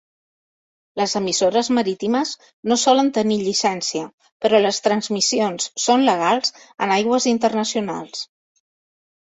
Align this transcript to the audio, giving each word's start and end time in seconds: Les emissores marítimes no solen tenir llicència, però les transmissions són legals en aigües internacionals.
Les 1.01 1.11
emissores 1.19 1.69
marítimes 1.79 2.31
no 2.71 2.79
solen 2.85 3.13
tenir 3.19 3.39
llicència, 3.43 4.09
però 4.47 4.63
les 4.65 4.83
transmissions 4.89 5.71
són 5.87 6.11
legals 6.11 6.59
en 6.87 6.97
aigües 6.99 7.31
internacionals. 7.37 8.29